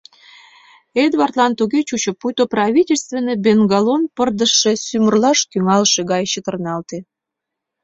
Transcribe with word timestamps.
Эдвардлан 1.03 1.51
туге 1.59 1.79
чучо, 1.87 2.11
пуйто 2.19 2.43
правительственный 2.53 3.37
бенгалон 3.45 4.01
пырдыжше 4.15 4.71
сӱмырлаш 4.85 5.39
тӱҥалше 5.51 6.01
гай 6.11 6.23
чытырналте. 6.31 6.97